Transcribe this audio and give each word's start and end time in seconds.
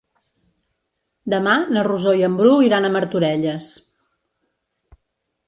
Demà 1.33 1.53
na 1.75 1.83
Rosó 1.89 2.15
i 2.21 2.25
en 2.29 2.39
Bru 2.41 2.55
iran 2.69 2.89
a 2.89 2.93
Martorelles. 2.97 3.71